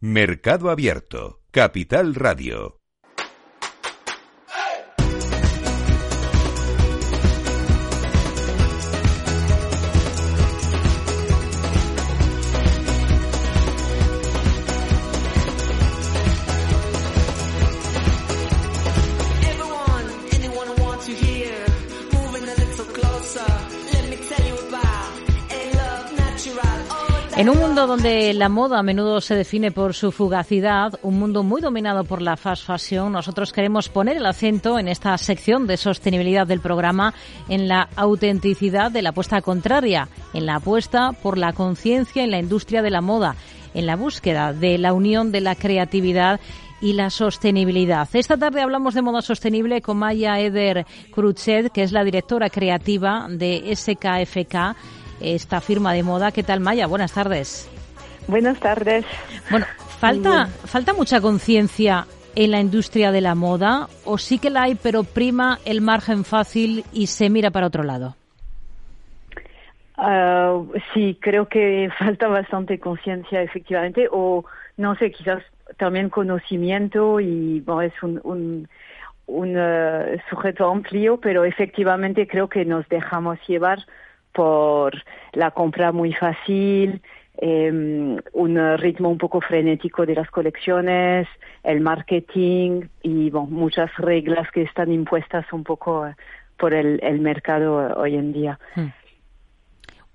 Mercado 0.00 0.68
Abierto, 0.68 1.40
Capital 1.50 2.14
Radio. 2.14 2.75
En 27.36 27.50
un 27.50 27.58
mundo 27.58 27.86
donde 27.86 28.32
la 28.32 28.48
moda 28.48 28.78
a 28.78 28.82
menudo 28.82 29.20
se 29.20 29.34
define 29.34 29.70
por 29.70 29.92
su 29.92 30.10
fugacidad, 30.10 30.98
un 31.02 31.18
mundo 31.18 31.42
muy 31.42 31.60
dominado 31.60 32.02
por 32.04 32.22
la 32.22 32.38
fast 32.38 32.64
fashion, 32.64 33.12
nosotros 33.12 33.52
queremos 33.52 33.90
poner 33.90 34.16
el 34.16 34.24
acento 34.24 34.78
en 34.78 34.88
esta 34.88 35.18
sección 35.18 35.66
de 35.66 35.76
sostenibilidad 35.76 36.46
del 36.46 36.60
programa 36.60 37.12
en 37.50 37.68
la 37.68 37.90
autenticidad 37.94 38.90
de 38.90 39.02
la 39.02 39.10
apuesta 39.10 39.42
contraria, 39.42 40.08
en 40.32 40.46
la 40.46 40.56
apuesta 40.56 41.12
por 41.12 41.36
la 41.36 41.52
conciencia 41.52 42.24
en 42.24 42.30
la 42.30 42.38
industria 42.38 42.80
de 42.80 42.90
la 42.90 43.02
moda, 43.02 43.36
en 43.74 43.84
la 43.84 43.96
búsqueda 43.96 44.54
de 44.54 44.78
la 44.78 44.94
unión 44.94 45.30
de 45.30 45.42
la 45.42 45.56
creatividad 45.56 46.40
y 46.80 46.94
la 46.94 47.10
sostenibilidad. 47.10 48.08
Esta 48.14 48.38
tarde 48.38 48.62
hablamos 48.62 48.94
de 48.94 49.02
moda 49.02 49.20
sostenible 49.20 49.82
con 49.82 49.98
Maya 49.98 50.40
Eder 50.40 50.86
Cruchet, 51.10 51.70
que 51.70 51.82
es 51.82 51.92
la 51.92 52.02
directora 52.02 52.48
creativa 52.48 53.26
de 53.28 53.74
SKFK 53.76 54.74
esta 55.20 55.60
firma 55.60 55.92
de 55.92 56.02
moda. 56.02 56.32
¿Qué 56.32 56.42
tal, 56.42 56.60
Maya? 56.60 56.86
Buenas 56.86 57.12
tardes. 57.12 57.68
Buenas 58.28 58.58
tardes. 58.58 59.04
Bueno, 59.50 59.66
falta, 60.00 60.46
falta 60.46 60.92
mucha 60.92 61.20
conciencia 61.20 62.06
en 62.34 62.50
la 62.50 62.60
industria 62.60 63.12
de 63.12 63.20
la 63.20 63.34
moda 63.34 63.88
o 64.04 64.18
sí 64.18 64.38
que 64.38 64.50
la 64.50 64.64
hay, 64.64 64.74
pero 64.74 65.04
prima 65.04 65.58
el 65.64 65.80
margen 65.80 66.24
fácil 66.24 66.84
y 66.92 67.06
se 67.06 67.30
mira 67.30 67.50
para 67.50 67.66
otro 67.66 67.82
lado. 67.82 68.14
Ah, 69.96 70.60
sí, 70.92 71.16
creo 71.20 71.48
que 71.48 71.88
falta 71.98 72.28
bastante 72.28 72.78
conciencia, 72.78 73.42
efectivamente, 73.42 74.08
o 74.10 74.44
no 74.76 74.94
sé, 74.96 75.10
quizás 75.10 75.42
también 75.78 76.10
conocimiento 76.10 77.18
y 77.18 77.60
bueno, 77.60 77.82
es 77.82 78.02
un, 78.02 78.20
un, 78.22 78.68
un 79.26 79.54
eh, 79.56 80.22
sujeto 80.30 80.70
amplio, 80.70 81.18
pero 81.18 81.44
efectivamente 81.44 82.28
creo 82.28 82.48
que 82.48 82.64
nos 82.64 82.88
dejamos 82.88 83.38
llevar 83.48 83.78
por 84.36 84.92
la 85.32 85.50
compra 85.50 85.92
muy 85.92 86.12
fácil, 86.12 87.00
em, 87.38 88.18
un 88.34 88.76
ritmo 88.76 89.08
un 89.08 89.16
poco 89.16 89.40
frenético 89.40 90.04
de 90.04 90.14
las 90.14 90.30
colecciones, 90.30 91.26
el 91.64 91.80
marketing 91.80 92.82
y 93.02 93.30
muchas 93.30 93.90
reglas 93.96 94.50
que 94.50 94.62
están 94.62 94.92
impuestas 94.92 95.50
un 95.54 95.64
poco 95.64 96.06
eh, 96.06 96.14
por 96.58 96.74
el, 96.74 97.20
mercado 97.20 97.98
hoy 97.98 98.16
en 98.16 98.32
día. 98.34 98.58
Hmm. 98.74 98.88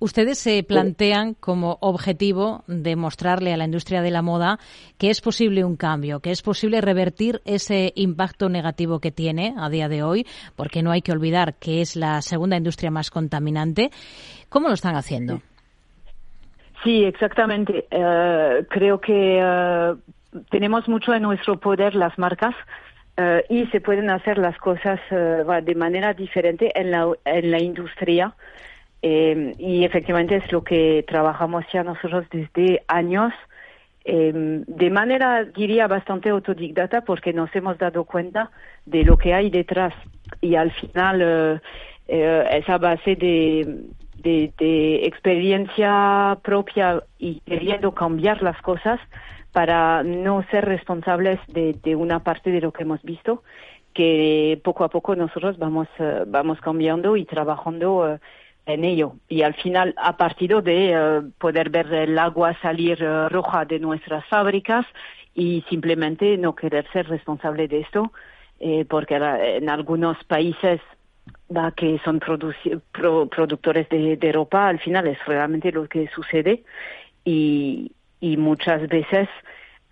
Ustedes 0.01 0.39
se 0.39 0.63
plantean 0.63 1.35
como 1.35 1.77
objetivo 1.79 2.63
demostrarle 2.65 3.53
a 3.53 3.57
la 3.57 3.65
industria 3.65 4.01
de 4.01 4.09
la 4.09 4.23
moda 4.23 4.57
que 4.97 5.11
es 5.11 5.21
posible 5.21 5.63
un 5.63 5.77
cambio, 5.77 6.21
que 6.21 6.31
es 6.31 6.41
posible 6.41 6.81
revertir 6.81 7.39
ese 7.45 7.93
impacto 7.93 8.49
negativo 8.49 8.99
que 8.99 9.11
tiene 9.11 9.53
a 9.55 9.69
día 9.69 9.89
de 9.89 10.01
hoy, 10.01 10.25
porque 10.55 10.81
no 10.81 10.89
hay 10.89 11.03
que 11.03 11.11
olvidar 11.11 11.53
que 11.59 11.81
es 11.81 11.95
la 11.95 12.23
segunda 12.23 12.57
industria 12.57 12.89
más 12.89 13.11
contaminante. 13.11 13.91
¿Cómo 14.49 14.69
lo 14.69 14.73
están 14.73 14.95
haciendo? 14.95 15.39
Sí, 16.83 17.03
exactamente. 17.03 17.85
Eh, 17.91 18.65
creo 18.71 18.99
que 18.99 19.39
eh, 19.39 19.95
tenemos 20.49 20.87
mucho 20.89 21.13
en 21.13 21.21
nuestro 21.21 21.59
poder 21.59 21.93
las 21.93 22.17
marcas 22.17 22.55
eh, 23.17 23.45
y 23.49 23.67
se 23.67 23.81
pueden 23.81 24.09
hacer 24.09 24.39
las 24.39 24.57
cosas 24.57 24.99
de 25.11 25.75
manera 25.75 26.15
diferente 26.15 26.71
en 26.73 26.89
la, 26.89 27.07
en 27.23 27.51
la 27.51 27.61
industria. 27.61 28.33
Eh, 29.01 29.55
y 29.57 29.83
efectivamente 29.83 30.35
es 30.35 30.51
lo 30.51 30.63
que 30.63 31.03
trabajamos 31.07 31.65
ya 31.73 31.83
nosotros 31.83 32.25
desde 32.31 32.83
años, 32.87 33.33
eh, 34.05 34.63
de 34.67 34.89
manera, 34.89 35.43
diría, 35.43 35.87
bastante 35.87 36.29
autodidacta, 36.29 37.01
porque 37.01 37.33
nos 37.33 37.53
hemos 37.55 37.77
dado 37.77 38.03
cuenta 38.03 38.51
de 38.85 39.03
lo 39.03 39.17
que 39.17 39.33
hay 39.33 39.49
detrás. 39.49 39.93
Y 40.39 40.55
al 40.55 40.71
final, 40.71 41.21
eh, 41.21 41.59
eh 42.07 42.47
esa 42.51 42.77
base 42.77 43.15
de, 43.15 43.85
de, 44.21 45.05
experiencia 45.05 46.37
propia 46.43 47.03
y 47.17 47.39
queriendo 47.41 47.93
cambiar 47.93 48.41
las 48.43 48.61
cosas 48.61 48.99
para 49.51 50.03
no 50.03 50.43
ser 50.49 50.65
responsables 50.65 51.39
de, 51.47 51.73
de 51.83 51.95
una 51.95 52.23
parte 52.23 52.51
de 52.51 52.61
lo 52.61 52.71
que 52.71 52.83
hemos 52.83 53.01
visto, 53.03 53.43
que 53.93 54.59
poco 54.63 54.83
a 54.83 54.89
poco 54.89 55.15
nosotros 55.15 55.57
vamos, 55.57 55.87
uh, 55.99 56.23
vamos 56.27 56.59
cambiando 56.61 57.17
y 57.17 57.25
trabajando 57.25 58.19
en 58.65 58.83
ello. 58.83 59.13
Y 59.27 59.41
al 59.41 59.53
final, 59.55 59.93
a 59.97 60.17
partir 60.17 60.55
de 60.61 60.91
eh, 60.91 61.21
poder 61.37 61.69
ver 61.69 61.91
el 61.93 62.17
agua 62.17 62.55
salir 62.61 63.01
eh, 63.01 63.29
roja 63.29 63.65
de 63.65 63.79
nuestras 63.79 64.25
fábricas 64.27 64.85
y 65.33 65.63
simplemente 65.69 66.37
no 66.37 66.55
querer 66.55 66.85
ser 66.91 67.07
responsable 67.07 67.67
de 67.67 67.79
esto, 67.79 68.11
eh, 68.59 68.85
porque 68.85 69.15
en 69.15 69.69
algunos 69.69 70.21
países 70.25 70.81
que 71.75 71.99
son 72.03 72.19
productores 72.19 73.87
de, 73.89 74.31
ropa, 74.33 74.67
al 74.67 74.79
final 74.79 75.07
es 75.07 75.23
realmente 75.25 75.71
lo 75.71 75.87
que 75.87 76.07
sucede 76.07 76.63
y, 77.23 77.91
y 78.19 78.37
muchas 78.37 78.87
veces 78.87 79.27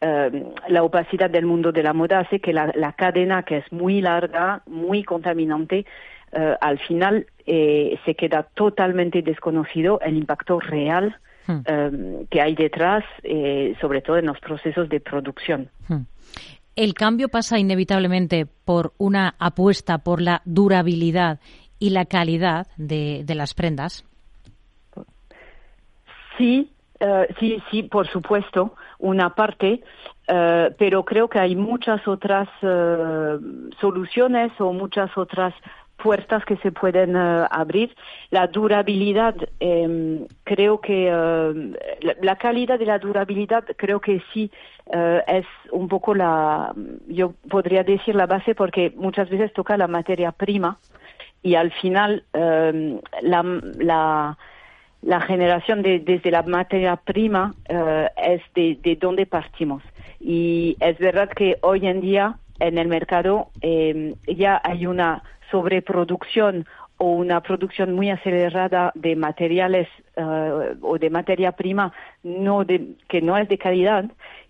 la 0.01 0.83
opacidad 0.83 1.29
del 1.29 1.45
mundo 1.45 1.73
de 1.73 1.83
la 1.83 1.91
moda 1.91 2.19
hace 2.19 2.39
que 2.39 2.53
la 2.53 2.93
cadena, 2.97 3.43
que 3.43 3.57
es 3.57 3.71
muy 3.71 4.01
larga, 4.01 4.63
muy 4.65 5.03
contaminante, 5.03 5.85
eh, 6.31 6.55
al 6.61 6.79
final 6.79 7.25
eh, 7.45 7.97
se 8.05 8.15
queda 8.15 8.43
totalmente 8.43 9.21
desconocido 9.21 9.99
el 10.01 10.15
impacto 10.15 10.59
real 10.59 11.15
hmm. 11.47 11.59
eh, 11.65 12.25
que 12.29 12.41
hay 12.41 12.55
detrás, 12.55 13.03
sobre 13.81 14.01
todo 14.01 14.17
en 14.17 14.27
los 14.27 14.39
procesos 14.39 14.89
de 14.89 14.99
producción. 14.99 15.69
Hmm. 15.87 16.03
El 16.75 16.93
cambio 16.93 17.29
pasa 17.29 17.57
inevitablemente 17.57 18.45
por 18.45 18.93
una 18.97 19.35
apuesta 19.39 19.97
por 19.97 20.21
la 20.21 20.41
durabilidad 20.45 21.39
y 21.79 21.89
la 21.89 22.05
calidad 22.05 22.67
de, 22.77 23.25
las 23.35 23.53
prendas. 23.53 24.05
Sí, 26.37 26.71
sí, 27.39 27.61
sí, 27.69 27.83
por 27.83 28.07
supuesto, 28.07 28.75
una 28.97 29.35
parte, 29.35 29.81
pero 30.25 31.03
creo 31.03 31.27
que 31.27 31.39
hay 31.39 31.57
muchas 31.57 32.07
otras 32.07 32.47
soluciones 33.81 34.51
o 34.59 34.71
muchas 34.71 35.17
otras 35.17 35.53
puertas 36.01 36.43
que 36.45 36.57
se 36.57 36.71
pueden 36.71 37.15
eh, 37.15 37.45
abrir. 37.51 37.95
La 38.31 38.47
durabilidad, 38.47 39.35
em, 39.59 40.25
creo 40.43 40.81
que 40.81 41.09
eh, 41.11 42.15
la, 42.21 42.35
calidad 42.37 42.79
de 42.79 42.85
la 42.85 42.99
durabilidad, 42.99 43.63
creo 43.77 43.99
que 43.99 44.21
sí 44.33 44.51
eh, 44.91 45.21
es 45.27 45.45
un 45.71 45.87
poco 45.87 46.15
la, 46.15 46.73
yo 47.07 47.33
podría 47.49 47.83
decir 47.83 48.15
la 48.15 48.25
base 48.25 48.55
porque 48.55 48.91
muchas 48.95 49.29
veces 49.29 49.53
toca 49.53 49.77
la 49.77 49.87
materia 49.87 50.31
prima 50.31 50.77
y 51.43 51.55
al 51.55 51.71
final 51.71 52.23
em, 52.33 52.99
la, 53.21 53.43
la, 53.77 54.37
la, 55.01 55.21
generación 55.21 55.81
de, 55.81 55.99
desde 55.99 56.31
la 56.31 56.43
materia 56.43 56.95
prima 56.95 57.53
es 58.17 58.41
de, 58.55 58.77
de 58.81 58.95
donde 58.95 59.25
partimos. 59.25 59.83
Y 60.19 60.75
es 60.79 60.97
verdad 60.97 61.29
que 61.29 61.57
hoy 61.61 61.87
en 61.87 62.01
día 62.01 62.37
en 62.59 62.77
el 62.77 62.87
mercado 62.87 63.49
em, 63.61 64.13
ya 64.27 64.61
hay 64.63 64.85
una 64.85 65.23
sobreproducción 65.51 66.65
o 66.97 67.11
una 67.11 67.41
producción 67.41 67.93
muy 67.93 68.09
acelerada 68.09 68.91
de 68.93 69.15
materiales 69.15 69.87
eh, 70.15 70.75
o 70.81 70.97
de 70.97 71.09
materia 71.09 71.53
prima 71.53 71.93
no 72.23 72.65
de, 72.65 72.95
que 73.07 73.21
no 73.21 73.37
es 73.37 73.47
de 73.47 73.57
calidad, 73.57 74.05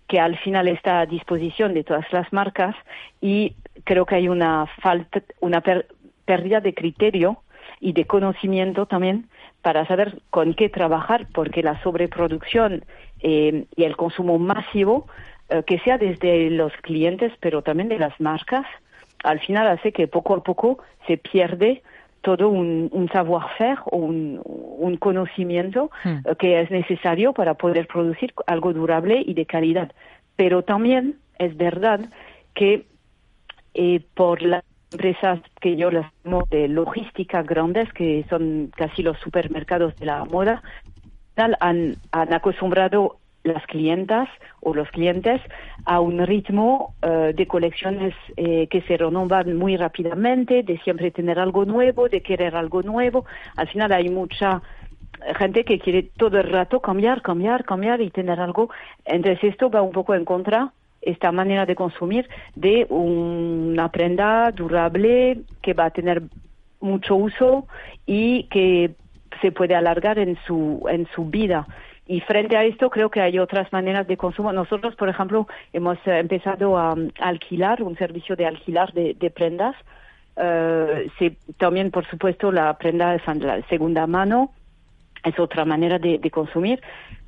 que 0.08 0.18
al 0.18 0.36
final 0.38 0.66
está 0.66 1.00
a 1.00 1.06
disposición 1.06 1.72
de 1.74 1.84
todas 1.84 2.12
las 2.12 2.32
marcas 2.32 2.74
y 3.20 3.54
creo 3.84 4.04
que 4.04 4.16
hay 4.16 4.28
una 4.28 4.66
falta, 4.82 5.22
una 5.40 5.62
pérdida 6.24 6.60
de 6.60 6.74
criterio 6.74 7.42
y 7.78 7.92
de 7.92 8.04
conocimiento 8.04 8.86
también 8.86 9.28
para 9.62 9.86
saber 9.86 10.20
con 10.30 10.54
qué 10.54 10.68
trabajar, 10.68 11.28
porque 11.32 11.62
la 11.62 11.80
sobreproducción 11.82 12.84
eh, 13.20 13.66
y 13.76 13.84
el 13.84 13.96
consumo 13.96 14.38
masivo, 14.38 15.06
eh, 15.06 15.10
que 15.66 15.78
sea 15.80 15.98
desde 15.98 16.50
los 16.50 16.72
clientes, 16.82 17.32
pero 17.40 17.62
también 17.62 17.88
de 17.88 17.98
las 17.98 18.18
marcas, 18.20 18.66
al 19.24 19.40
final 19.40 19.68
hace 19.68 19.92
que 19.92 20.08
poco 20.08 20.34
a 20.34 20.42
poco 20.42 20.78
se 21.06 21.16
pierde 21.16 21.82
todo 22.22 22.48
un, 22.50 23.08
savoir-faire 23.12 23.78
o 23.86 23.96
un, 23.96 24.96
conocimiento 24.98 25.90
hmm. 26.04 26.08
eh, 26.08 26.36
que 26.38 26.60
es 26.60 26.70
necesario 26.70 27.32
para 27.32 27.54
poder 27.54 27.86
producir 27.86 28.34
algo 28.46 28.72
durable 28.72 29.22
y 29.24 29.34
de 29.34 29.46
calidad. 29.46 29.92
Pero 30.36 30.62
también 30.62 31.16
es 31.38 31.56
verdad 31.56 32.00
que 32.54 32.86
eh, 33.74 34.00
por 34.14 34.42
las 34.42 34.64
empresas 34.92 35.40
que 35.60 35.76
yo 35.76 35.90
las 35.90 36.12
llamo 36.24 36.44
de 36.50 36.68
logística 36.68 37.42
grandes, 37.42 37.90
que 37.92 38.24
son 38.28 38.70
casi 38.76 39.02
los 39.02 39.18
supermercados 39.20 39.96
de 39.96 40.06
la 40.06 40.24
moda, 40.24 40.62
han, 41.36 41.96
han 42.12 42.32
acostumbrado 42.34 43.19
las 43.42 43.64
clientas 43.66 44.28
o 44.60 44.74
los 44.74 44.88
clientes 44.90 45.40
a 45.84 46.00
un 46.00 46.26
ritmo 46.26 46.94
eh, 47.02 47.32
de 47.34 47.46
colecciones 47.46 48.14
eh, 48.36 48.66
que 48.68 48.82
se 48.82 48.96
renovan 48.96 49.56
muy 49.56 49.76
rápidamente, 49.76 50.62
de 50.62 50.78
siempre 50.78 51.10
tener 51.10 51.38
algo 51.38 51.64
nuevo, 51.64 52.08
de 52.08 52.22
querer 52.22 52.54
algo 52.54 52.82
nuevo. 52.82 53.24
Al 53.56 53.68
final 53.68 53.92
hay 53.92 54.08
mucha 54.08 54.62
gente 55.38 55.64
que 55.64 55.78
quiere 55.78 56.02
todo 56.16 56.38
el 56.38 56.50
rato 56.50 56.80
cambiar, 56.80 57.22
cambiar, 57.22 57.64
cambiar 57.64 58.00
y 58.00 58.10
tener 58.10 58.40
algo. 58.40 58.70
Entonces 59.04 59.42
esto 59.44 59.70
va 59.70 59.82
un 59.82 59.92
poco 59.92 60.14
en 60.14 60.24
contra 60.24 60.72
esta 61.02 61.32
manera 61.32 61.64
de 61.64 61.74
consumir 61.74 62.28
de 62.54 62.86
una 62.90 63.90
prenda 63.90 64.50
durable 64.52 65.40
que 65.62 65.72
va 65.72 65.86
a 65.86 65.90
tener 65.90 66.22
mucho 66.80 67.16
uso 67.16 67.66
y 68.06 68.44
que 68.44 68.92
se 69.40 69.52
puede 69.52 69.74
alargar 69.74 70.18
en 70.18 70.36
su 70.46 70.84
en 70.90 71.06
su 71.14 71.24
vida. 71.26 71.66
Y 72.10 72.18
frente 72.22 72.56
a 72.56 72.64
esto 72.64 72.90
creo 72.90 73.08
que 73.08 73.20
hay 73.20 73.38
otras 73.38 73.72
maneras 73.72 74.04
de 74.08 74.16
consumo. 74.16 74.52
Nosotros, 74.52 74.96
por 74.96 75.08
ejemplo, 75.08 75.46
hemos 75.72 75.96
eh, 76.08 76.18
empezado 76.18 76.76
a, 76.76 76.96
alquilar 77.20 77.84
un 77.84 77.96
servicio 77.96 78.34
de 78.34 78.46
alquilar 78.46 78.92
de, 78.92 79.32
prendas. 79.32 79.76
Eh, 80.36 81.08
también, 81.56 81.92
por 81.92 82.04
supuesto, 82.10 82.50
la 82.50 82.76
prenda 82.78 83.12
de 83.12 83.62
segunda 83.68 84.08
mano 84.08 84.50
es 85.22 85.38
otra 85.38 85.64
manera 85.64 86.00
de, 86.00 86.18
consumir, 86.32 86.80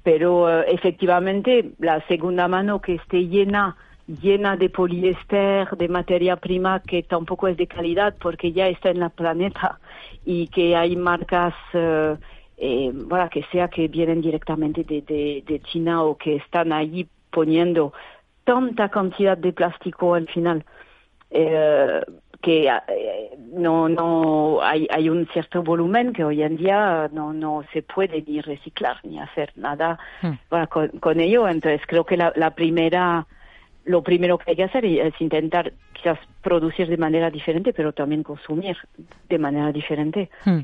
pero 0.02 0.50
eh, 0.50 0.64
efectivamente 0.70 1.70
la 1.78 2.04
segunda 2.08 2.48
mano 2.48 2.80
que 2.80 2.96
esté 2.96 3.28
llena 3.28 3.76
llena 4.20 4.56
de 4.56 4.68
poliéster, 4.68 5.68
de 5.76 5.88
materia 5.88 6.34
prima 6.34 6.80
que 6.80 7.04
tampoco 7.04 7.46
es 7.46 7.56
de 7.56 7.68
calidad 7.68 8.16
porque 8.20 8.50
ya 8.50 8.66
está 8.66 8.90
en 8.90 8.98
la 8.98 9.10
planeta 9.10 9.78
y 10.24 10.48
que 10.48 10.74
hay 10.74 10.96
marcas 10.96 11.54
eh, 12.64 12.92
bueno, 12.94 13.28
que 13.28 13.42
sea 13.50 13.66
que 13.66 13.88
vienen 13.88 14.20
directamente 14.20 14.84
de, 14.84 15.02
de, 15.44 15.60
China 15.62 16.04
o 16.04 16.16
que 16.16 16.36
están 16.36 16.72
allí 16.72 17.08
poniendo 17.28 17.92
tanta 18.44 18.88
cantidad 18.88 19.36
de 19.36 19.52
plástico 19.52 20.14
al 20.14 20.28
final 20.28 20.64
eh, 21.30 22.00
que 22.40 22.68
eh, 22.68 23.36
no 23.52 23.88
no 23.88 24.62
hay, 24.62 24.86
hay 24.92 25.08
un 25.08 25.26
cierto 25.32 25.64
volumen 25.64 26.12
que 26.12 26.22
hoy 26.22 26.44
en 26.44 26.56
día 26.56 27.10
no 27.12 27.32
no 27.32 27.64
se 27.72 27.82
puede 27.82 28.22
ni 28.22 28.40
reciclar 28.40 28.98
ni 29.02 29.18
hacer 29.18 29.50
nada 29.56 29.98
con, 30.68 30.86
con, 31.00 31.18
ello. 31.18 31.48
Entonces 31.48 31.80
creo 31.84 32.04
que 32.04 32.16
la, 32.16 32.32
la 32.36 32.54
primera 32.54 33.26
lo 33.86 34.04
primero 34.04 34.38
que 34.38 34.52
hay 34.52 34.56
que 34.56 34.64
hacer 34.64 34.84
es 34.84 35.20
intentar 35.20 35.72
quizás 35.94 36.20
producir 36.40 36.86
de 36.86 36.96
manera 36.96 37.28
diferente 37.28 37.72
pero 37.72 37.92
también 37.92 38.22
consumir 38.22 38.76
de 39.28 39.38
manera 39.38 39.72
diferente. 39.72 40.30
Hmm. 40.44 40.60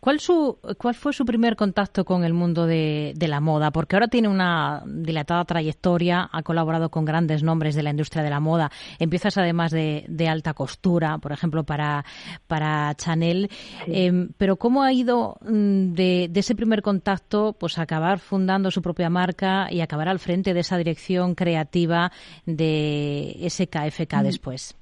¿Cuál, 0.00 0.20
su, 0.20 0.58
¿Cuál 0.78 0.94
fue 0.94 1.12
su 1.12 1.24
primer 1.24 1.56
contacto 1.56 2.04
con 2.04 2.24
el 2.24 2.34
mundo 2.34 2.66
de, 2.66 3.14
la 3.18 3.40
moda? 3.40 3.70
Porque 3.70 3.96
ahora 3.96 4.08
tiene 4.08 4.28
una 4.28 4.82
dilatada 4.86 5.44
trayectoria, 5.44 6.28
ha 6.32 6.42
colaborado 6.42 6.90
con 6.90 7.04
grandes 7.04 7.42
nombres 7.42 7.74
de 7.74 7.82
la 7.82 7.90
industria 7.90 8.22
de 8.22 8.30
la 8.30 8.40
moda. 8.40 8.70
Empiezas 8.98 9.38
además 9.38 9.70
de, 9.70 10.28
alta 10.28 10.54
costura, 10.54 11.18
por 11.18 11.32
ejemplo, 11.32 11.64
para, 11.64 12.04
para 12.46 12.94
Chanel. 12.94 13.50
Em, 13.86 14.30
pero 14.38 14.56
¿cómo 14.56 14.82
ha 14.82 14.92
ido 14.92 15.36
mm, 15.42 15.92
de, 15.92 16.30
ese 16.34 16.54
primer 16.54 16.82
contacto 16.82 17.54
pues 17.58 17.78
acabar 17.78 18.18
fundando 18.18 18.70
su 18.70 18.82
propia 18.82 19.10
marca 19.10 19.68
y 19.70 19.80
acabar 19.80 20.08
al 20.08 20.18
frente 20.18 20.54
de 20.54 20.60
esa 20.60 20.76
dirección 20.76 21.34
creativa 21.34 22.12
de 22.46 23.46
SKFK 23.48 24.14
mm. 24.14 24.22
después? 24.22 24.76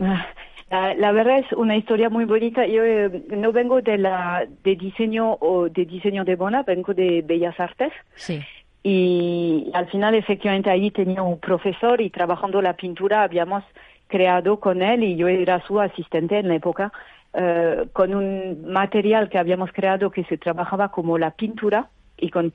Ah, 0.00 0.26
la, 0.70 1.12
verdad 1.12 1.38
es 1.38 1.52
una 1.52 1.76
historia 1.76 2.10
muy 2.10 2.24
bonita. 2.24 2.66
Yo 2.66 2.84
eh, 2.84 3.24
no 3.30 3.52
vengo 3.52 3.80
de 3.80 3.98
la 3.98 4.46
de 4.64 4.76
diseño 4.76 5.38
o 5.40 5.68
de 5.68 5.84
diseño 5.84 6.24
de 6.24 6.36
moda, 6.36 6.62
vengo 6.62 6.92
de 6.94 7.22
Bellas 7.22 7.58
Artes. 7.58 7.92
Sí. 8.14 8.40
Y 8.82 9.70
al 9.74 9.88
final, 9.90 10.14
efectivamente, 10.14 10.70
ahí 10.70 10.90
tenía 10.90 11.22
un 11.22 11.38
profesor 11.38 12.00
y 12.00 12.10
trabajando 12.10 12.62
la 12.62 12.74
pintura 12.74 13.22
habíamos 13.22 13.64
creado 14.08 14.60
con 14.60 14.82
él 14.82 15.04
y 15.04 15.16
yo 15.16 15.28
era 15.28 15.64
su 15.66 15.80
asistente 15.80 16.38
en 16.38 16.48
la 16.48 16.54
época 16.54 16.92
eh, 17.34 17.86
con 17.92 18.14
un 18.14 18.70
material 18.72 19.28
que 19.28 19.38
habíamos 19.38 19.70
creado 19.72 20.10
que 20.10 20.24
se 20.24 20.38
trabajaba 20.38 20.90
como 20.90 21.18
la 21.18 21.32
pintura 21.32 21.90
y 22.16 22.30
con 22.30 22.50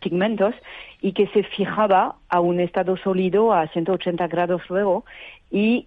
pigmentos 0.00 0.54
y 1.00 1.12
que 1.12 1.28
se 1.28 1.44
fijaba 1.44 2.16
a 2.28 2.40
un 2.40 2.60
estado 2.60 2.96
sólido 2.96 3.52
a 3.52 3.68
180 3.68 4.26
grados 4.26 4.62
luego 4.68 5.04
y 5.50 5.86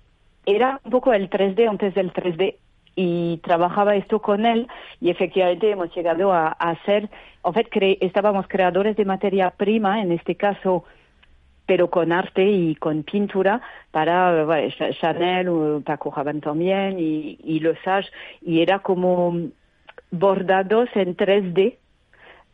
era 0.55 0.79
un 0.83 0.91
poco 0.91 1.13
el 1.13 1.29
3D 1.29 1.69
antes 1.69 1.93
del 1.93 2.11
3D 2.11 2.55
y 2.95 3.37
trabajaba 3.37 3.95
esto 3.95 4.21
con 4.21 4.45
él 4.45 4.67
y 4.99 5.09
efectivamente 5.09 5.71
hemos 5.71 5.93
llegado 5.95 6.33
a, 6.33 6.47
hacer, 6.49 7.09
en 7.43 7.53
fait, 7.53 7.67
estábamos 8.01 8.47
creadores 8.47 8.97
de 8.97 9.05
materia 9.05 9.51
prima, 9.51 10.01
en 10.01 10.11
este 10.11 10.35
caso, 10.35 10.83
pero 11.65 11.89
con 11.89 12.11
arte 12.11 12.43
y 12.43 12.75
con 12.75 13.03
pintura 13.03 13.61
para 13.91 14.45
Chanel, 14.99 15.81
Paco 15.85 16.11
Rabanne 16.15 16.41
también 16.41 16.99
y, 16.99 17.37
y 17.43 17.59
Los 17.59 17.77
Sage, 17.83 18.09
y 18.41 18.61
era 18.61 18.79
como 18.79 19.49
bordados 20.11 20.89
en 20.95 21.15
3D, 21.15 21.77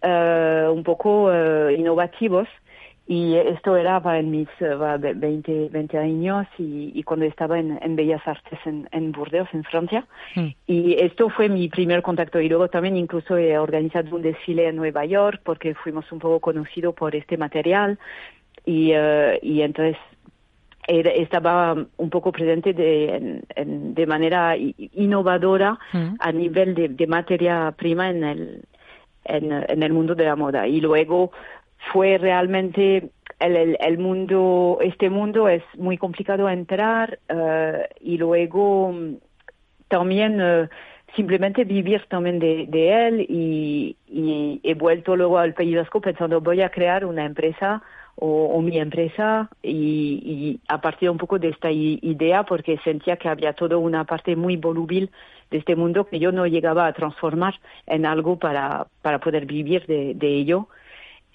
eh, 0.02 0.68
un 0.70 0.84
poco 0.84 1.26
uh, 1.26 1.70
innovativos 1.70 2.48
y 3.08 3.36
esto 3.36 3.78
era 3.78 4.02
en 4.18 4.32
mis 4.32 4.48
20, 4.60 5.70
20 5.70 5.98
años 5.98 6.48
y, 6.58 7.04
cuando 7.04 7.26
estaba 7.26 7.60
en, 7.60 7.96
Bellas 7.96 8.28
Artes 8.28 8.58
en, 8.66 8.90
en 8.92 9.12
Burdeos, 9.12 9.48
en 9.54 9.64
Francia. 9.64 10.08
Hmm. 10.34 10.48
Y 10.66 10.94
esto 10.94 11.30
fue 11.30 11.48
mi 11.48 11.70
primer 11.70 12.02
contacto. 12.02 12.40
Y 12.40 12.50
luego 12.50 12.68
también 12.68 12.98
incluso 12.98 13.38
he 13.38 13.60
organizado 13.60 14.16
un 14.16 14.24
desfile 14.24 14.68
en 14.68 14.78
Nueva 14.78 15.06
York 15.06 15.42
porque 15.44 15.76
fuimos 15.76 16.12
un 16.12 16.18
poco 16.18 16.40
conocidos 16.40 16.96
por 16.96 17.16
este 17.16 17.38
material. 17.38 18.00
Y, 18.66 18.94
uh, 18.94 19.38
y 19.44 19.62
entonces 19.62 19.98
estaba 20.88 21.76
un 21.98 22.10
poco 22.10 22.32
presente 22.32 22.74
de, 22.74 23.42
de 23.56 24.08
manera 24.08 24.56
innovadora 24.58 25.78
hmm. 25.94 26.16
a 26.20 26.32
nivel 26.32 26.74
de, 26.74 26.90
de, 26.90 27.08
materia 27.08 27.72
prima 27.78 28.10
en 28.10 28.24
el, 28.24 28.64
en, 29.26 29.52
en 29.52 29.84
el 29.84 29.94
mundo 29.94 30.16
de 30.16 30.26
la 30.26 30.36
moda. 30.36 30.68
Y 30.68 30.82
luego 30.82 31.32
fue 31.92 32.18
realmente 32.18 33.10
el, 33.40 33.78
el, 33.80 33.98
mundo, 33.98 34.80
este 34.82 35.10
mundo 35.10 35.50
es 35.50 35.64
muy 35.78 35.98
complicado 35.98 36.50
entrar 36.50 37.20
uh, 37.30 37.84
y 38.00 38.18
luego 38.18 38.92
mm, 38.92 39.16
también 39.88 40.42
uh, 40.42 40.68
simplemente 41.16 41.64
vivir 41.64 42.06
también 42.10 42.40
de, 42.40 42.66
de 42.68 43.08
él 43.08 43.26
y, 43.28 43.98
y, 44.08 44.60
he 44.64 44.74
vuelto 44.74 45.16
luego 45.16 45.38
al 45.38 45.54
País 45.54 45.76
Vasco 45.76 46.02
pensando 46.02 46.42
voy 46.42 46.62
a 46.62 46.70
crear 46.70 47.06
una 47.06 47.26
empresa 47.26 47.82
o, 48.16 48.46
o 48.46 48.62
mi 48.62 48.78
empresa 48.78 49.50
y, 49.62 50.22
y, 50.24 50.60
a 50.68 50.80
partir 50.80 51.10
un 51.10 51.18
poco 51.18 51.38
de 51.38 51.50
esta 51.50 51.70
idea 51.72 52.44
porque 52.44 52.80
sentía 52.84 53.18
que 53.18 53.30
había 53.30 53.54
toda 53.54 53.78
una 53.78 54.06
parte 54.06 54.36
muy 54.36 54.56
volubil 54.56 55.12
de 55.52 55.58
este 55.58 55.76
mundo 55.76 56.06
que 56.06 56.20
yo 56.20 56.32
no 56.32 56.48
llegaba 56.48 56.88
a 56.88 56.94
transformar 56.94 57.56
en 57.86 58.06
algo 58.06 58.38
para, 58.40 58.88
para 59.02 59.20
poder 59.20 59.46
vivir 59.46 59.86
de, 59.86 60.14
de 60.16 60.28
ello 60.28 60.70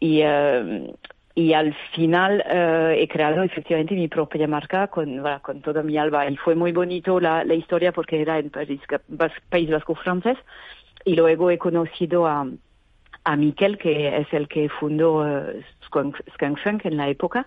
y, 0.01 0.25
uh, 0.25 0.97
y 1.35 1.53
al 1.53 1.75
final 1.95 2.43
uh, 2.45 2.91
he 2.99 3.07
creado 3.07 3.43
efectivamente 3.43 3.95
mi 3.95 4.09
propia 4.09 4.49
marca 4.49 4.89
con, 4.89 5.23
con 5.43 5.61
toda 5.61 5.83
mi 5.83 5.97
alma. 5.97 6.27
Y 6.27 6.37
fue 6.37 6.55
muy 6.55 6.73
bonito 6.73 7.21
la, 7.21 7.45
la 7.45 7.55
historia 7.55 7.93
porque 7.93 8.21
era 8.21 8.39
en 8.39 8.51
País, 8.51 8.81
País 9.49 9.71
Vasco 9.71 9.95
francés. 9.95 10.39
Y 11.05 11.15
luego 11.15 11.51
he 11.51 11.59
conocido 11.59 12.27
a, 12.27 12.47
a 13.25 13.37
Miquel, 13.37 13.79
que 13.79 14.19
es 14.19 14.33
el 14.33 14.49
que 14.49 14.69
fundó 14.69 15.19
uh, 15.19 15.63
Skunk 15.87 16.17
Funk 16.63 16.85
en 16.85 16.97
la 16.97 17.09
época. 17.09 17.47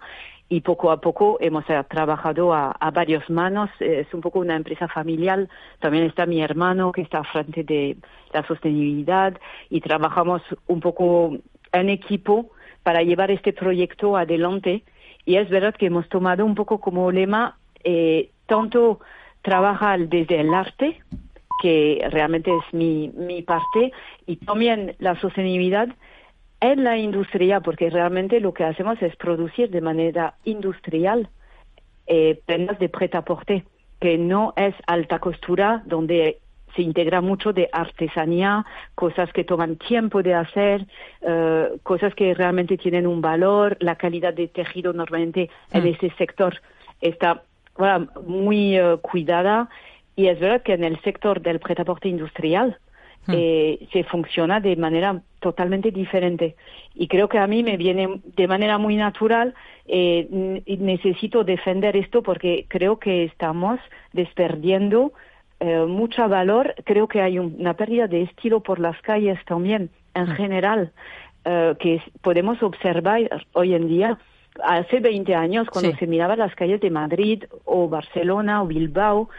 Y 0.50 0.62
poco 0.62 0.92
a 0.92 1.02
poco 1.02 1.38
hemos 1.40 1.66
trabajado 1.88 2.54
a, 2.54 2.72
a 2.72 2.92
varias 2.92 3.28
manos. 3.30 3.70
Es 3.80 4.14
un 4.14 4.22
poco 4.22 4.40
una 4.40 4.56
empresa 4.56 4.88
familiar. 4.88 5.48
También 5.80 6.04
está 6.04 6.26
mi 6.26 6.42
hermano 6.42 6.92
que 6.92 7.02
está 7.02 7.24
frente 7.24 7.64
de 7.64 7.98
la 8.34 8.46
sostenibilidad 8.46 9.34
y 9.70 9.82
trabajamos 9.82 10.42
un 10.68 10.80
poco 10.80 11.38
en 11.74 11.90
equipo 11.90 12.52
para 12.84 13.02
llevar 13.02 13.32
este 13.32 13.52
proyecto 13.52 14.16
adelante. 14.16 14.84
Y 15.26 15.36
es 15.36 15.50
verdad 15.50 15.76
que 15.76 15.88
hemos 15.88 16.08
tomado 16.10 16.46
un 16.46 16.56
poco 16.56 16.80
como 16.80 17.12
lema 17.12 17.58
eh, 17.84 18.30
tanto 18.46 19.00
trabajar 19.42 20.08
desde 20.08 20.40
el 20.40 20.54
arte, 20.54 21.02
que 21.62 22.06
realmente 22.10 22.52
es 22.52 22.74
mi, 22.74 23.10
mi 23.10 23.42
parte, 23.42 23.92
y 24.26 24.38
también 24.38 24.96
la 25.00 25.20
sostenibilidad 25.20 25.90
en 26.62 26.84
la 26.84 26.98
industria, 26.98 27.60
porque 27.60 27.90
realmente 27.90 28.40
lo 28.40 28.54
que 28.54 28.64
hacemos 28.64 29.02
es 29.02 29.16
producir 29.18 29.70
de 29.70 29.82
manera 29.82 30.36
industrial 30.46 31.30
eh, 32.08 32.40
prendas 32.46 32.80
de 32.80 32.90
prêt-à-porter, 32.90 33.64
que 34.00 34.18
no 34.18 34.54
es 34.56 34.76
alta 34.88 35.20
costura, 35.20 35.84
donde 35.86 36.40
se 36.76 36.82
integra 36.82 37.22
mucho 37.22 37.54
de 37.54 37.70
artesanía, 37.72 38.66
cosas 38.96 39.32
que 39.34 39.44
toman 39.44 39.76
tiempo 39.76 40.24
de 40.24 40.34
hacer, 40.34 40.86
uh, 41.22 41.78
cosas 41.84 42.14
que 42.16 42.34
realmente 42.34 42.78
tienen 42.78 43.08
un 43.08 43.22
valor, 43.22 43.78
la 43.80 43.96
calidad 43.96 44.34
de 44.34 44.48
tejido 44.48 44.94
normalmente 44.94 45.50
en 45.72 45.84
mm. 45.84 45.88
ese 45.88 46.10
sector 46.18 46.62
está 47.02 47.44
muy 48.26 48.80
uh, 48.80 49.00
cuidada 49.00 49.70
y 50.16 50.28
es 50.28 50.40
verdad 50.40 50.62
que 50.62 50.74
en 50.74 50.84
el 50.84 51.00
sector 51.02 51.42
del 51.42 51.60
pretaporte 51.60 52.08
industrial 52.08 52.78
hmm. 53.26 53.34
eh, 53.36 53.88
se 53.92 54.04
funciona 54.04 54.60
de 54.60 54.76
manera 54.76 55.22
totalmente 55.40 55.92
diferente. 55.92 56.56
Y 56.94 57.08
creo 57.08 57.28
que 57.28 57.40
a 57.40 57.48
mí 57.48 57.64
me 57.64 57.78
viene 57.78 58.22
de 58.36 58.48
manera 58.48 58.78
muy 58.78 58.96
natural, 58.96 59.56
eh, 59.88 60.62
necesito 60.66 61.44
defender 61.44 61.98
esto 61.98 62.22
porque 62.22 62.66
creo 62.68 63.00
que 63.00 63.24
estamos 63.24 63.80
desperdiendo 64.14 65.14
eh, 65.60 65.86
mucho 65.86 66.28
valor. 66.28 66.76
Creo 66.84 67.08
que 67.08 67.22
hay 67.22 67.40
una 67.40 67.74
pérdida 67.74 68.08
de 68.08 68.24
estilo 68.24 68.62
por 68.62 68.80
las 68.80 69.00
calles 69.02 69.40
también, 69.46 69.90
en 70.14 70.26
hmm. 70.26 70.36
general, 70.36 70.92
eh, 71.46 71.76
que 71.80 72.02
podemos 72.22 72.62
observar 72.64 73.22
hoy 73.54 73.74
en 73.74 73.88
día 73.88 74.18
hace 74.62 75.00
20 75.00 75.36
años, 75.36 75.68
cuando 75.70 75.96
se 75.96 76.08
miraba 76.08 76.36
las 76.36 76.54
calles 76.56 76.82
de 76.82 76.90
Madrid 76.90 77.44
o 77.66 77.88
Barcelona 77.90 78.62
o 78.62 78.68
Bilbao, 78.68 79.30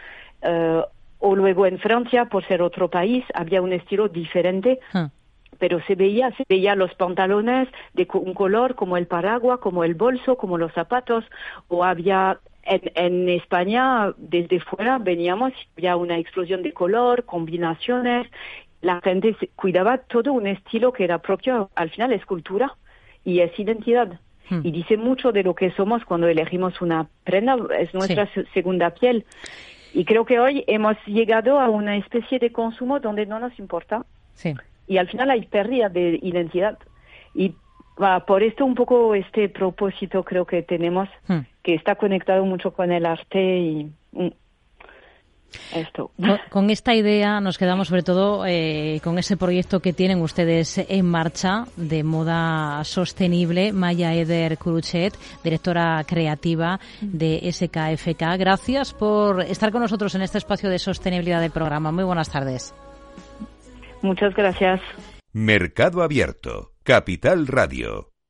eh, 0.41 0.81
o 1.19 1.35
luego 1.35 1.65
en 1.65 1.79
Francia, 1.79 2.25
por 2.25 2.45
ser 2.45 2.61
otro 2.61 2.89
país, 2.89 3.23
había 3.33 3.61
un 3.61 3.73
estilo 3.73 4.09
diferente. 4.09 4.79
Ah. 4.93 5.09
Pero 5.57 5.79
se 5.87 5.95
veía, 5.95 6.31
se 6.31 6.43
veía 6.49 6.75
los 6.75 6.93
pantalones 6.95 7.69
de 7.93 8.05
un 8.13 8.33
color 8.33 8.75
como 8.75 8.97
el 8.97 9.07
paraguas, 9.07 9.59
como 9.59 9.85
el 9.85 9.95
bolso, 9.95 10.35
como 10.35 10.57
los 10.57 10.73
zapatos, 10.73 11.23
o 11.69 11.85
había 11.85 12.39
en, 12.65 12.91
en, 12.95 13.29
España, 13.29 14.13
desde 14.17 14.59
fuera 14.59 14.97
veníamos, 14.97 15.53
había 15.77 15.95
una 15.95 16.17
explosión 16.17 16.63
de 16.63 16.73
color, 16.73 17.25
combinaciones, 17.25 18.27
la 18.81 19.01
gente 19.01 19.35
cuidaba 19.55 19.97
todo 19.97 20.33
un 20.33 20.47
estilo 20.47 20.93
que 20.93 21.03
era 21.03 21.19
propio, 21.19 21.69
al 21.75 21.89
final 21.89 22.11
es 22.11 22.25
cultura 22.25 22.75
y 23.23 23.39
es 23.39 23.57
identidad. 23.59 24.19
Hmm. 24.49 24.61
Y 24.63 24.71
dice 24.71 24.95
mucho 24.95 25.31
de 25.31 25.43
lo 25.43 25.55
que 25.55 25.71
somos 25.71 26.05
cuando 26.05 26.27
elegimos 26.27 26.81
una 26.81 27.07
prenda, 27.23 27.57
es 27.79 27.93
nuestra 27.93 28.29
segunda 28.53 28.91
piel. 28.91 29.25
Y 29.93 30.05
creo 30.05 30.25
que 30.25 30.39
hoy 30.39 30.63
hemos 30.67 30.97
llegado 31.05 31.59
a 31.59 31.69
una 31.69 31.95
especie 31.97 32.37
de 32.37 32.51
consumo 32.51 32.99
donde 32.99 33.25
no 33.25 33.39
nos 33.39 33.57
importa. 33.57 34.05
Sí. 34.33 34.53
Y 34.87 34.97
al 34.97 35.07
final 35.07 35.31
hay 35.31 35.47
pérdida 35.47 35.89
de 35.89 36.19
identidad. 36.21 36.77
Y 37.33 37.55
por 38.25 38.43
esto 38.43 38.65
un 38.65 38.75
poco 38.75 39.15
este 39.15 39.49
propósito 39.49 40.23
creo 40.23 40.45
que 40.45 40.63
tenemos, 40.63 41.09
hmm. 41.27 41.39
que 41.63 41.75
está 41.75 41.95
conectado 41.95 42.45
mucho 42.45 42.71
con 42.71 42.91
el 42.91 43.05
arte 43.05 43.57
y 43.57 43.91
mm, 44.11 44.27
esto. 45.73 46.11
Con, 46.49 46.69
esta 46.69 46.93
idea 46.93 47.39
nos 47.39 47.57
quedamos 47.57 47.87
sobre 47.87 48.03
todo 48.03 48.45
eh, 48.45 48.99
con 49.03 49.17
ese 49.17 49.37
proyecto 49.37 49.79
que 49.79 49.93
tienen 49.93 50.21
ustedes 50.21 50.77
en 50.89 51.05
marcha 51.05 51.65
de 51.75 52.03
moda 52.03 52.83
sostenible. 52.83 53.71
Maya 53.71 54.13
Eder 54.13 54.57
Kuruchet, 54.57 55.13
directora 55.43 56.03
creativa 56.05 56.79
de 57.01 57.49
SKFK. 57.51 58.37
Gracias 58.37 58.93
por 58.93 59.41
estar 59.41 59.71
con 59.71 59.81
nosotros 59.81 60.15
en 60.15 60.21
este 60.21 60.37
espacio 60.37 60.69
de 60.69 60.79
sostenibilidad 60.79 61.41
del 61.41 61.51
programa. 61.51 61.91
Muy 61.91 62.03
buenas 62.03 62.29
tardes. 62.29 62.73
Muchas 64.01 64.35
gracias. 64.35 64.81
Mercado 65.33 66.01
Abierto, 66.01 66.71
Capital 66.85 67.47
Radio. 67.47 68.14